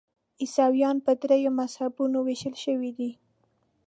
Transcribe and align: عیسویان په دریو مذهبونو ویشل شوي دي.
عیسویان 0.41 0.97
په 1.05 1.11
دریو 1.21 1.51
مذهبونو 1.59 2.17
ویشل 2.21 2.55
شوي 2.63 2.91
دي. 2.97 3.11